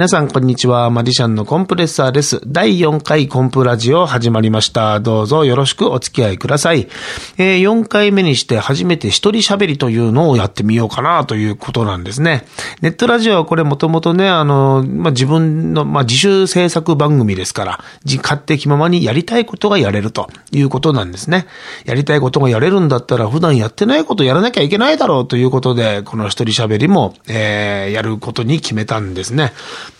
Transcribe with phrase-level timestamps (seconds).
[0.00, 0.88] 皆さん、こんにちは。
[0.88, 2.40] マジシャンのコンプレッサーです。
[2.46, 4.98] 第4回コンプラジオ始まりました。
[4.98, 6.88] どうぞよろしくお付き合いください。
[7.36, 12.46] えー、4回目にして初めて一人喋りというのをやってみようかなということなんですね。
[12.80, 21.44] ネットラジオはこれもともとね、あの、まあ、自分の、まあ、自主制作番組ですから、勝手気ままにやりたいことがやれるということなんですね。
[21.84, 29.52] やりたいことがやれるんだったら普段やってないことやらなきゃいけないだろうということで、この一人喋りも、えー、やることに決めたんですね。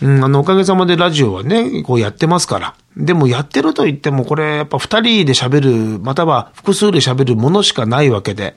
[0.03, 2.75] うん、あの、おかげさまでラジオはね、こうやってますから。
[2.97, 5.61] でもやってると言っても、これやっぱ二人で喋
[5.95, 8.57] る、または複数で喋るものしかないわけで。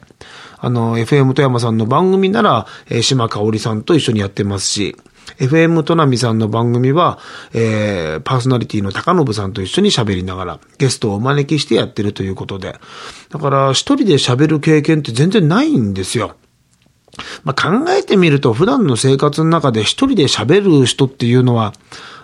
[0.57, 4.95] あの、FM 富山さんの番組なら、えー、島香織さんと一緒にやってますし、
[5.37, 7.19] FM となみさんの番組は、
[7.53, 12.75] えー、パーソナリティの高信さんと一緒に喋りながら、ゲストをお招きしてやってるということで。
[13.29, 16.35] だから、一人で喋る経験って全然ないんですよ。
[17.43, 21.73] まあ、考えてみると、普段の生活の中で一人で喋る人っていうのは、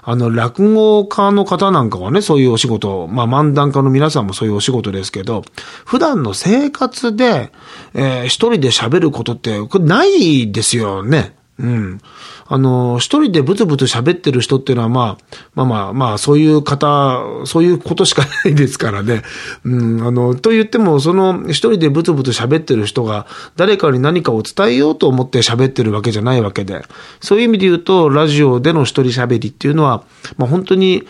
[0.01, 5.43] あの、落語家の方なんかはね、そういうお仕事、まあ、漫談家の皆さんもそういうお仕事ですけど、
[5.85, 7.51] 普段の生活で、
[7.93, 11.35] えー、一人で喋ることって、これないですよね。
[11.59, 12.01] うん。
[12.47, 15.17] あの、一人でブツブツ喋ってる人っていうのは、まあ、
[15.55, 19.23] まあまあ、まあ、そういう方、そういうことしかないですからね。
[19.65, 26.81] うん、あの、と言っても、その一人でブツブツ喋ってる人が、誰かに何かを伝えようと思って喋ってるわけじゃないわけで、
[27.19, 30.03] そういう意味で言うと、ラジオでの一人喋りっていうのは、
[30.37, 31.03] まあ本当に、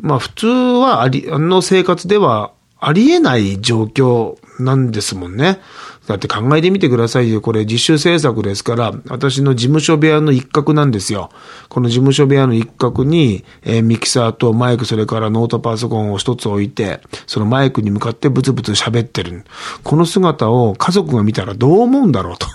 [0.00, 5.60] まあ普通はあり、あの生活ではありえない状況なんですもんね。
[6.06, 7.40] だって考えてみてくださいよ。
[7.40, 11.30] これ実習制作ですから、私の事務所部屋の一角なんですよ。
[11.68, 19.44] この事務所部屋の一角に、えー、ミキサーとマイク、それからノートパソコンを一つ置いて、そのマイクに向かってブツブツ喋ってる。
[19.84, 22.46] この姿を家族が見たらどう思うんだろうと。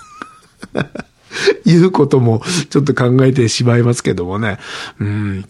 [1.64, 4.58] いうこともちょっと考えてしまいますけどもね。
[5.00, 5.44] うん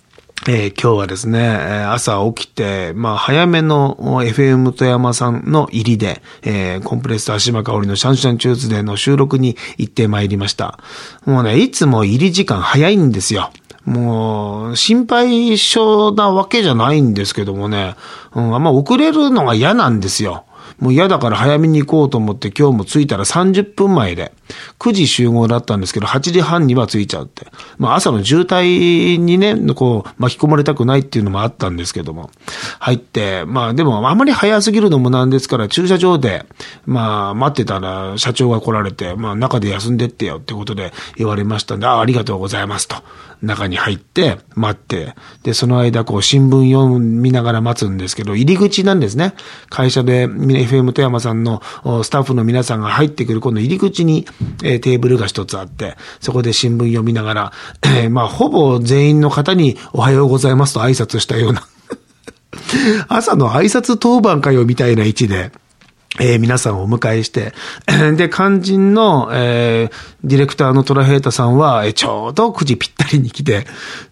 [0.47, 10.79] えー、今日はですね、朝起きて、まあ、早めの FM 富山さんの入りで、えー、コンプレッサー島香織のシャンシャンチューズデーの収録に行ってまいりました。
[11.27, 13.51] もうね、いつも入り時間早いんですよ。
[13.85, 17.97] もう、心配性なわけじゃないんですけどもね、
[18.35, 20.45] うん、あんま遅れるのが嫌なんですよ。
[20.79, 24.33] もう嫌だから早めに行こうと思って今日も着いたら30分前で、
[24.79, 27.47] 9時集合だったんですけど、8時半には着いちゃうって。
[27.79, 32.31] まあ朝の渋滞にね、こう巻き込まれたくないっていうのもあったんですけども、
[32.79, 36.45] 入って、まあでもあまり早すぎるのもなんですから、駐車場で、
[36.87, 42.97] まあ待ってたら社長が来られて、まあ中で休んでってよってことで言われましたんで、ああ、りがとうございますと。
[43.41, 49.35] 中に入って、待って、で、その間、こう、新聞読みながら待つんですけど、入り口なんですね。
[49.69, 51.63] 会社で、FM 富山さんの
[52.03, 54.27] スタッフの皆さんが入ってくる、今度入り口に、
[54.63, 61.67] えー、テーブルが一つあって、そこで新聞読みながら、えー、まあ、ほぼ全員の方におはようございますと挨拶したような
[63.09, 65.53] 朝の挨拶当番かよみたいな位置で、
[66.21, 67.53] えー、皆さんをお迎えして、
[68.17, 69.93] で、肝心の、えー、
[70.25, 73.67] ディレクターのトラヘイタさんは、えー、ちょうど9時ぴったりに来て、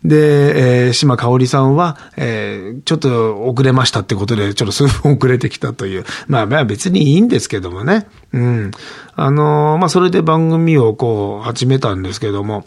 [0.05, 6.05] で、えー、島香織さんは、えー、ちょっと遅れましたってことで、ちょっと数分遅れてきたという。
[6.29, 8.07] まあまあ別にいいんですけどもね。
[8.33, 8.71] うん。
[9.15, 12.65] あのー、まあそれで番組をこう始めたんですけども、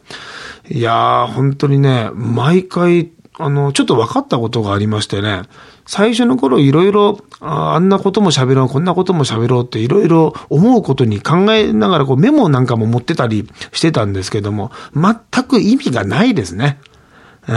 [0.69, 3.11] いやー、本当にね、毎回、
[3.41, 5.43] あの、ちょっと分かったことがありましてね、
[5.85, 16.79] 最初の頃いろいろ、あんなことも喋ろう、こんなことも喋ろうっていろいろ思うことに考えながらこうメモなんかも持ってたりしてたんですけども、全く意味がないですね。
[17.47, 17.55] うん。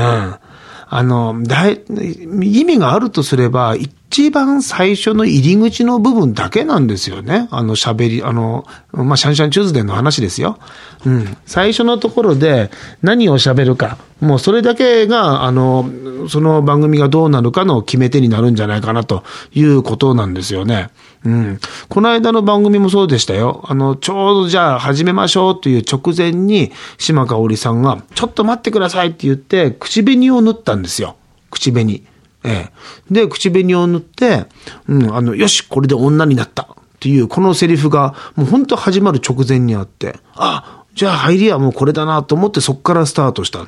[0.95, 7.49] あの、だい、意味があるとすれば、一一番最初の入り口の部分だけなんですよね。
[7.51, 10.59] あの喋り、あの、まあ、シャンシャンチューズデーの話ですよ。
[11.07, 11.37] うん。
[11.47, 13.97] 最初のところで何を喋るか。
[14.21, 15.89] もうそれだけが、あの、
[16.29, 19.25] その番組がどうなるかの決め手になるんじゃないかなと
[19.55, 20.91] いうことなんですよね。
[21.25, 21.59] うん。
[21.89, 23.65] この間の番組もそうでしたよ。
[23.67, 31.17] あの、ちょうどじゃあ始めましょうという直前に、島香織さんが、ちょっと待ってくださいって言って、口紅を塗ったんですよ。
[31.51, 32.03] 口紅。
[32.45, 32.73] ええ。
[33.11, 34.47] で、口紅を塗って、
[34.89, 36.67] うん、あの、よし、これで女になったっ
[37.01, 43.67] ていう、このセリフが、もう本当始まる直前にあって、あ、じゃあ入りはもうこれだなと思ってそっからスタートした。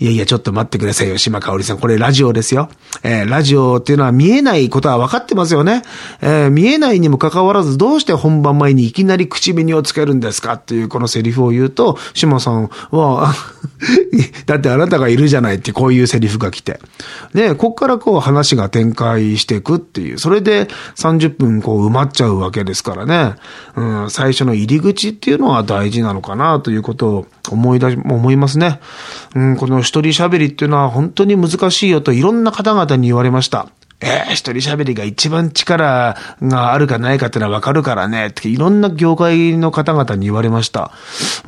[0.00, 1.78] いやいや、ちょっと待ってくださいよ、島香織さん。
[1.78, 2.68] これラジオですよ。
[3.02, 5.82] えー、ラジオっていうのは見えないことは分かってますよね。
[6.20, 13.34] えー、見えないにもかかわらず、どうして本番前にいきなり口紅をつけるんですかっていうこのセリフを言うと、島さんは、
[14.46, 16.78] だってあなたがいるじゃないってこういうセリフが来て。
[17.34, 20.18] で、こっからこう話が展開していくっていう。
[20.20, 23.34] それで30分こう埋まっちゃうわけですからね。
[23.74, 28.80] うん、最初の入り口っていうのは大事なのかなということを思い出し、思いますね。
[29.34, 33.70] うん、この一人喋りっていうのは本当に難しいよといろんな方々に言われました。
[34.00, 40.92] えー、一人喋りが一番力があるかないかってのはわかるからね、っていろんな業界の方々に言われました。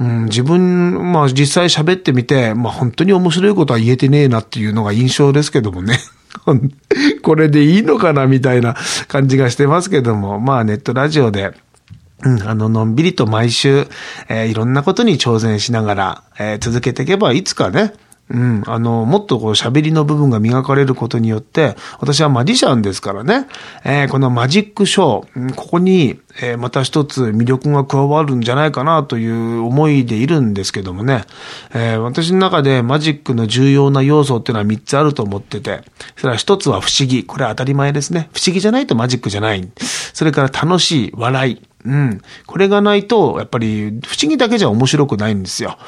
[0.01, 5.99] うん、自分、まあ実際喋ってみて、まあ本当に面白いことは言えてねえなっていうのが印象ですけどもね。
[7.23, 8.75] これでいいのかなみたいな
[9.07, 11.53] 感じがしてますけども、まあネットラジオで、
[12.23, 13.87] うん、あの、のんびりと毎週、
[14.29, 17.95] えー、いろんなことに挑戦しながら、えー、続けていけば、いつかね、
[18.31, 18.63] うん。
[18.67, 23.47] あの、もっとこう喋りの部分が磨かれることによって、私はマジシャンですからね、
[23.85, 31.25] えーこのマジックショー、ここに、えーまた一つ魅力が加わるんじゃないかなという思いでいるんですけどもね、
[31.75, 35.83] えー私の中でマジックの重要な要素っていうのは3つあると思ってて、
[36.17, 37.25] それは一つは不思議。
[37.25, 38.29] これは当たり前ですね。
[38.33, 39.69] 不思議じゃないとマジックじゃない。
[40.13, 41.70] それから楽しい、笑い。
[41.85, 42.21] うん。
[42.47, 45.79] これがないと、やっぱり不思議だけじゃ面白くないんですよ。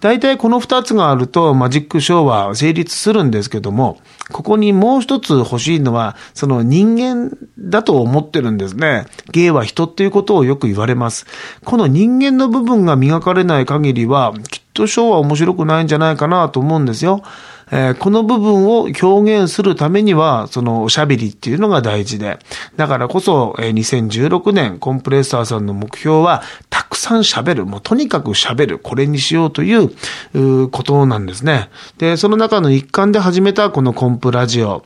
[0.00, 3.98] 大体この二つがあるとマジックショーは成立するんですけども、
[4.30, 9.06] ここにもう一つ欲しいのは、その人間だと思ってるんですね。
[9.32, 11.26] 芸は人っていうことをよく言われます。
[11.64, 17.22] この人間の部分が磨かれない限りは、きっとショーは面白くないんじゃないかなと思うんですよ。
[17.70, 22.38] えーこの部分を表現するためには、そのおしゃべりっていうのが大事で、
[22.76, 29.90] だからこそ、えー2016年コンプレッサーさんの目標は、たくさん喋る、もうとにかく喋る、これにしようという
[30.34, 31.70] うことなんですね。
[31.98, 34.84] で、その中の一環で始めたこのコンプラジオ。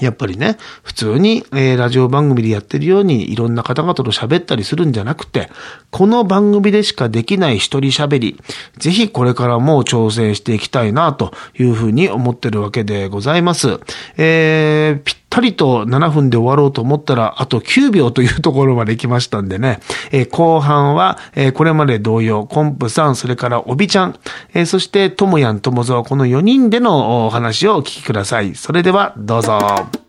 [0.00, 5.50] やっぱりね、普通に、えーラジオ番組でやってるようにいろんな方々と喋ったりするんじゃなくて、
[5.90, 8.40] この番組でしかできない一人喋り、
[8.78, 13.80] ぜひこれからも挑戦していきたいなというふうに思ってるわけでございます。
[14.16, 19.80] えー、ぴったりと7分で終わろうと思ったら、あと9秒というところまで来ましたんでね、
[20.10, 24.18] えー後半は、えーこれまで同様、コンプさん、それからおびちゃん、
[24.54, 28.54] えーそしてともやんともぞ、この4人でのお話をお聞きください。
[28.54, 30.07] それでは、どうぞ。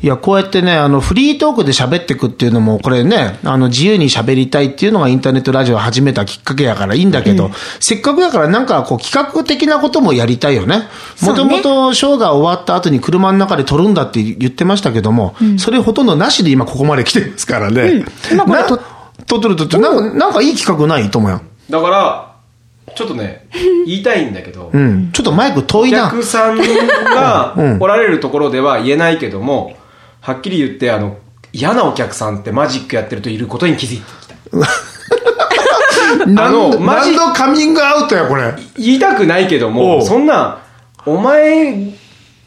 [0.00, 7.50] いや、こうやってね、あの、フリートークで喋ってくっていうのも、これね、あの、自由に喋りたいっていうのがインターネットラジオを始めたきっかけやからいいんだけど、
[7.80, 10.84] せっかくやからなんかこう企画的なこともやりたいよね。
[11.22, 18.04] もともとショーが終わった後に車の中で撮るんだって言ってましたけども、それほとんどなしで今ここまで来てますからね。
[18.30, 19.82] 今これ撮ってる撮ってる。
[19.82, 21.40] なんか、なんかいい企画ないと思うよ。
[21.68, 22.28] だから、
[22.94, 23.46] ちょっとね、
[23.84, 25.10] 言いたいんだけど、うん。
[25.12, 26.04] ちょっとマイク遠おいな。
[26.04, 29.76] 客さんがおられるところでは言えないけども、
[30.20, 31.18] はっきり言って、あの、
[31.52, 34.34] 嫌なお客さんってマジックやってるといることに気づいてきた。
[36.24, 38.54] あのマジ何のカミングアウトや、これ。
[38.76, 40.62] 言いたくないけどおも、うそんな、
[41.06, 41.74] お前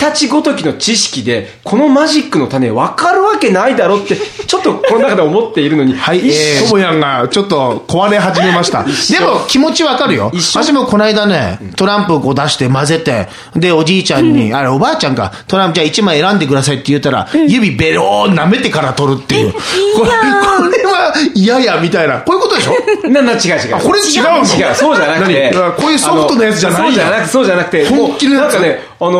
[0.01, 6.65] たちごときの知識で、このマジックの種分かるわけないだろって、ちょっとこの中で思っているのに、はい、一えー、緒。
[6.69, 8.83] ともやんがちょっと壊れ始めました。
[9.13, 10.31] でも気持ちわかるよ。
[10.33, 19.53] 私もこの間ね、トランプをこう出して混ぜて、で、おじいちゃんに、あれおばあちゃんか、トランプじゃあ1枚選んでくださいって言ったら、指ベローン舐めてから取るっていう。
[19.53, 19.59] こ
[20.03, 22.21] れ、これは嫌や、みたいな。
[22.21, 22.73] こういうことでしょ？
[23.07, 23.75] な、な、違う違う。
[23.75, 24.37] あこれ違うの？
[24.39, 25.51] 違う、そうじゃなくて。
[25.53, 25.71] 何？
[25.73, 28.53] こういうソフトなやつじゃないそうじゃなくて、そうじゃなくて、本気のやつ。
[28.55, 29.11] なんかね、あの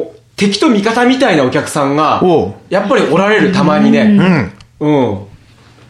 [0.00, 2.22] ー敵と味方みたいなお客さんが
[2.68, 4.02] やっぱりおられる、たまにね。
[4.80, 4.88] うん。
[4.88, 5.18] うん。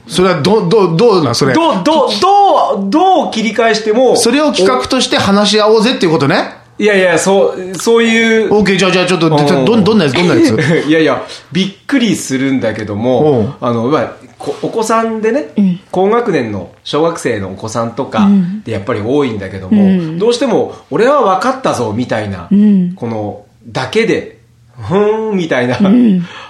[0.06, 1.52] それはど、ど、どうなんそれ。
[1.52, 6.50] どう、どう、どう、どう切り返しても、それを企画として話し合おうぜっていうことね？
[6.78, 10.52] いやいや、そう、そういう、オーケー、じゃあ、じゃあ、ちょっと、どん、どんなやつ、どんなやつ？
[10.86, 15.46] いやいや、びっくりするんだけども、あの、まあ、こお子さんでね、
[15.90, 18.28] 高学年の小学生のお子さんとか
[18.64, 22.48] でやっぱり多いんだけども、どうしても、俺は分かったぞ、みたいな、
[22.94, 24.35] この、だけで、
[24.78, 25.78] ふーん、みたいな、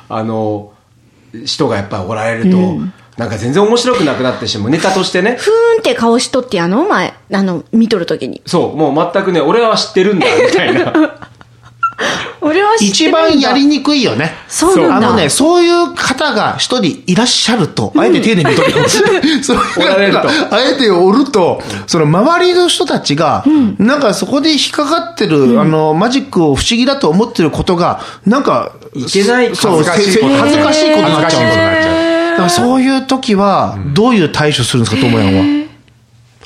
[0.08, 0.72] あの、
[1.44, 2.56] 人がやっぱりおられると、
[3.16, 4.70] なんか全然面白くなくなってしまう。
[4.70, 5.36] ネタとしてね。
[5.38, 6.82] ふーんって顔しとってやの？
[6.82, 8.42] お前、あの、見とるときに。
[8.46, 11.28] そう、もう全くね、俺は知ってるんだ、みたいな。
[12.40, 14.32] 俺は一番やりにくいよね。
[14.48, 15.08] そうなんだ。
[15.08, 19.02] あのね、そういう方が一人いらっしゃると、あえて丁寧に取ります。
[19.42, 19.56] そう。
[19.56, 20.18] いう
[20.50, 23.44] あえておると、その周りの人たちが、
[23.78, 30.12] なんかそこで引っかかってる、あの、マジックを不思議だと思ってることが、なんか、いけないそう、恥ずかしい。
[30.12, 35.66] せこと恥ずかしいことになっちゃうんだからそういう時は、どういう対処するんですか、ともやんは。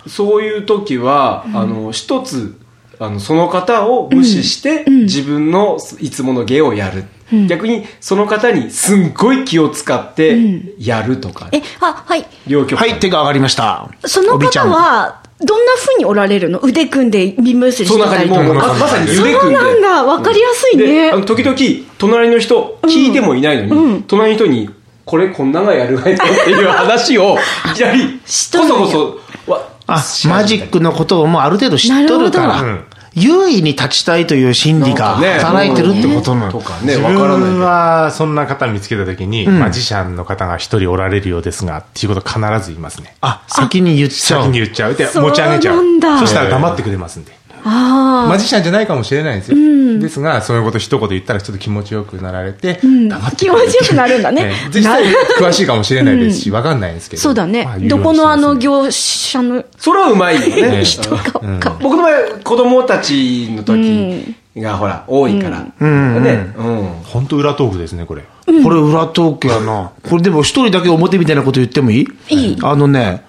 [0.07, 2.55] そういう時は、あの、一つ、
[3.03, 7.05] あの、その方を無視して、自分のいつもの芸をやる。
[7.49, 10.39] 逆に、その方にすんごい気を使って、
[10.79, 12.27] やるとか、え、あ、はい。
[12.47, 13.89] 両極端はい、手が上がりました。
[14.05, 16.59] そのおびちゃん方は、どんな風におられるの？
[16.59, 18.75] 腕組んで耳結りそしてたの中にもう、りとか。
[18.75, 19.57] ままさにそう腕組んで。
[19.57, 20.05] なんだ。
[20.05, 21.17] わかりやすいで、ねあ。
[21.17, 21.57] の、時々、
[21.97, 24.69] 隣の人、聞いてもいないのに、隣の人に
[25.07, 27.39] これこんながやるがいのっていう話を、
[27.73, 36.61] いきなり、こそこそ、わあ、マジックのことをもうある程度知っとるかなら、る優位に立ちたいという心理が働いてるってことなの。
[36.61, 37.67] ね、自わからないけ分ど。
[37.67, 43.17] はそんな方見つけたときに、マジシャンの方が一人おられるようですが、っていうこと必ず言いますね。
[43.21, 44.43] あ、先に言っちゃう。
[44.43, 44.95] 先に言っちゃう。
[44.95, 46.19] で、持ち上げちゃうなんだ。
[46.19, 47.40] そしたら黙ってくれますんで。
[47.65, 49.57] あマジシャンじゃないかもしれないんですよ。
[50.01, 53.29] ですが、そういうこと一言言ったらちょっと気持ちよくなられて、黙あ。
[53.29, 54.43] って気持ちよくなるんだね。
[54.47, 55.03] ええ実際
[55.39, 57.23] 詳しいかもしれないですし、わかんないんですけど。
[57.23, 57.79] そうだねまあ。
[57.79, 60.41] どこのあの業者のそれはうまいよ
[60.71, 60.85] ね。
[60.85, 61.19] 人が
[61.59, 62.13] か僕の場合、
[62.45, 65.61] 子供たちの時がほら、多いから。
[65.61, 66.53] ね。
[66.57, 66.89] うん。
[67.05, 68.23] 本当裏トークですね、これ。
[68.63, 69.91] これ裏トークやな。
[70.09, 72.35] これでも一人だけ表みたいなこと言ってもいい？
[72.35, 73.23] いいあのね、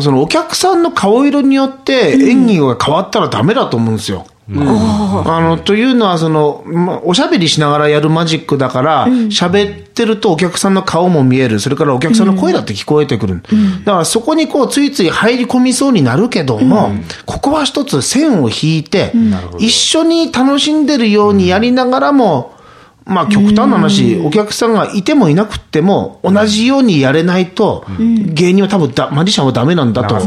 [0.00, 4.26] そのお客さんの顔色によって演技が変わったらダメだと思うんですよ。
[4.50, 11.58] あの、というのは、その、ま、おしゃべりしながらやるマジックだから、喋、ってるとお客さんの顔も見える。
[11.60, 13.42] それからお客さんの声だって聞こえてくる。
[13.84, 16.92] だからそこにこう、ついつい入り込みそうになるけども、
[17.26, 19.12] ここは一つ線を引いて、
[19.58, 22.54] 一緒に楽しんでるようにやりながらも、
[23.08, 30.24] まあ極端な話、お客さんがいてもいなくっても、同じようにやれないと、芸人は多分だ、マジシャンはダメなんだと思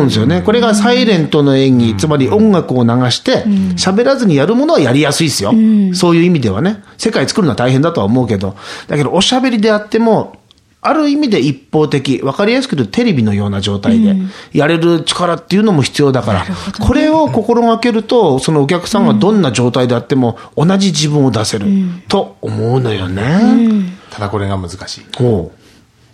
[0.00, 0.42] うんですよね。
[0.42, 3.44] これがサイレントの演技、つまり音楽を流して、
[3.76, 5.52] 喋らずにやるものはやりやすいですよ。
[5.94, 6.82] そういう意味ではね。
[6.98, 8.56] 世界作るのは大変だとは思うけど、
[8.88, 10.36] だけどおしゃべりであっても、
[10.88, 14.14] ある意味で一方的、わかりやすく言うとテレビのような状態で、
[14.52, 16.46] やれる力っていうのも必要だから、
[16.80, 21.66] これを心がけると、そのお客さんがどんな状態であっても、同じ自分を出せる、
[22.06, 23.96] と思うのよね。
[24.10, 25.04] ただこれが難しい。
[25.16, 25.52] ほ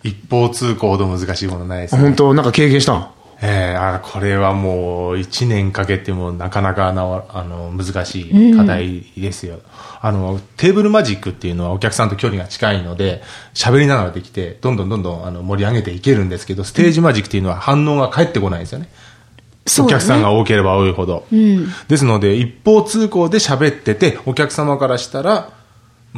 [0.02, 1.98] 一方通行ほど難しいものないですう。
[1.98, 2.04] ね。
[2.04, 3.06] 本当なんか経験したん？
[3.44, 9.58] ええあこれはもう1年かけてもなかなかなわあの難しい課題ですよ、
[10.00, 10.40] あの。
[10.56, 13.20] テーブルマジックっていうのはお客さんと距離が近いので、
[13.52, 18.88] 喋りながらできて、どんどんどんどんあの盛り上げていけるんですけど、ステージマジックっていうのは反応が返ってこないんですよね。
[19.80, 21.26] お客さんが多ければ多いほど。
[21.88, 25.50] ですので、一方通行で喋ってて、お客様からしたら、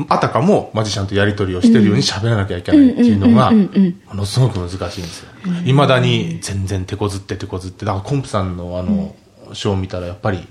[0.09, 5.29] あたかもマジシャンとやり取りをしてるように喋らなきゃいけないっていうのが、ものすごく難しいんですよ。
[5.65, 9.15] いまだに全然手こずって手こずって、だからコンプさんのあの、
[9.53, 10.47] ショーを見たらやっぱり、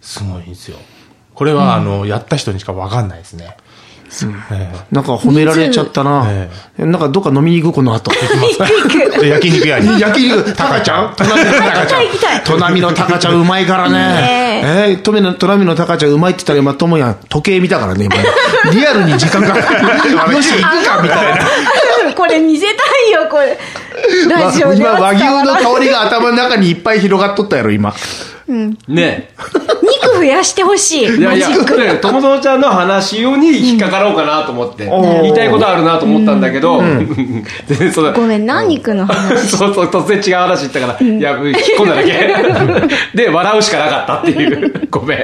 [0.00, 0.78] すごいんですよ。
[1.34, 3.56] これは、あの、やった人にしかわかんないですね。
[4.52, 6.26] ええなんか褒められちゃったな。
[6.28, 8.10] えなんかどっか飲みに行くこの後。
[9.20, 10.00] で焼肉屋に。
[10.00, 11.14] 焼肉、タカちゃん？
[11.16, 13.94] 隣のタカちゃん行きたい行きたい隣のタカちゃんうまいからね。
[13.94, 18.14] ねえー、隣の隣のタカちゃんうまいって言ったら今、ともや時計見たからね、今。
[18.72, 20.34] リアルに時間かかる。
[20.34, 22.14] よし、行くか、みたいな。
[22.14, 22.72] これ見せた
[23.08, 23.58] いよ、これ。
[24.28, 27.94] ラジオで今、は和牛の香りが頭の中にいっぱい広がっとったやろ、今。
[28.48, 29.30] ね。
[29.82, 31.16] 肉増やしてほしい。
[31.16, 31.78] いやいや、ック。
[31.78, 34.88] ねともともちゃんの話をに引っかかろうかなと思って、ん
[35.22, 36.80] 言いたいことあるなと思ったんだけど、
[37.66, 38.12] 全然そ。
[38.12, 39.48] ごめんな、肉の話？
[39.56, 42.12] そうそう、突然違う話言ったから、いや、引っ込んだだけ。
[43.16, 44.88] で、笑うしかなかったっていう。
[44.90, 45.18] ごめん。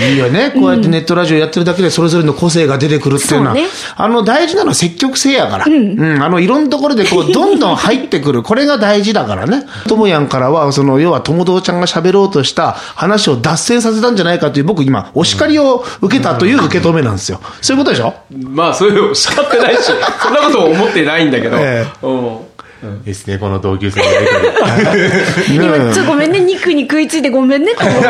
[0.00, 0.50] いいよね。
[0.54, 3.54] こうやってネットラジオやってるだけでそれぞれの個性が出てくるっていうのは。
[3.54, 5.64] ねあの、大事なのは積極性やから。
[5.66, 6.22] うん。
[6.22, 8.42] あの、いろんなところでこう、どんどん入ってくる。
[8.42, 9.64] これが大事だからね。
[9.88, 17.40] ともやんからは、その、要は、ともどうちゃんが喋ろうとした話を脱線させたんじゃないかという、僕今、お叱りを受けたという受け止めなんですよ。
[17.62, 18.14] そういうことでしょ？
[18.30, 21.56] まあ、そういうの叱ってないし、そんなことも思ってないんだけど。
[21.58, 22.38] えうん
[23.04, 25.54] ですね、この同級生のやりとり。
[25.56, 28.08] 今、ちょっとごめんね、肉に食いついてごめんね、と思って。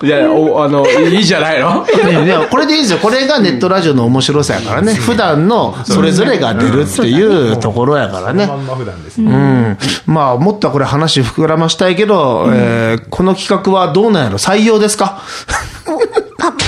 [0.06, 1.84] いや、おあの、いいじゃないの？
[2.50, 2.98] これでいいですよ。
[2.98, 4.94] これがネットラジオの面白さやからね。
[4.94, 8.46] 普段のそれぞれが出るっていうところやからね。
[8.46, 9.32] まんま普段ですね。
[9.32, 9.78] うん。
[10.06, 14.38] まあ、もっとこれ話膨らましたいけど、えーこの企画はどうなんやろ？
[14.38, 15.22] 採用ですか？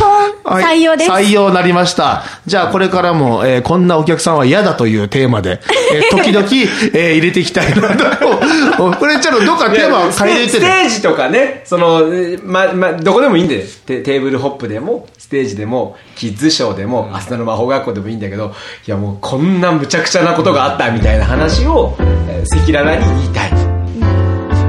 [0.05, 1.11] はい採用です。
[1.11, 2.23] 採用なりました。
[2.47, 5.61] じゃあこれからも、えーこんなお客さんは嫌だというテーマで、
[5.95, 6.47] えー 時々、
[6.95, 8.87] えー入れていきたいなと。
[8.87, 10.83] お これちょっとどっかテーマを変えていってステね。
[10.87, 18.55] ージとかね、その、えーま、ま、どこでもいいんで、テテーブルホップでも、ステージでも、キッズショーでも、明日の魔法学校でもいいんだけど、
[18.87, 21.95] いやもうこんな無茶苦茶なことがあったみたいな話を、
[22.29, 23.51] えー赤裸々に言いたい。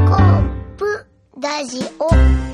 [0.08, 0.42] コッ
[0.78, 1.06] プ
[1.42, 2.51] ラジオ